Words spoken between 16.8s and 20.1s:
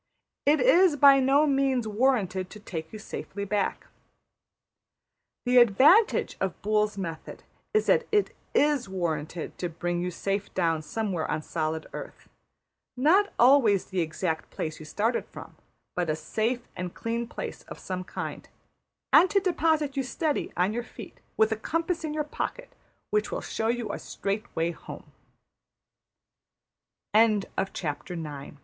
clean place of some kind and to deposit you